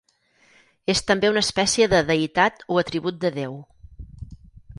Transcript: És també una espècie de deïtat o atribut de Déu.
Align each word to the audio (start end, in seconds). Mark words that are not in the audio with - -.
És 0.93 1.01
també 1.11 1.29
una 1.33 1.43
espècie 1.47 1.89
de 1.91 2.01
deïtat 2.09 2.65
o 2.77 2.81
atribut 2.85 3.21
de 3.27 3.33
Déu. 3.37 3.59